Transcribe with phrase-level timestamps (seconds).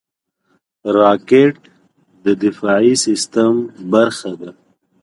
[0.97, 1.55] راکټ
[2.25, 3.53] د دفاعي سیستم
[3.93, 4.51] برخه ده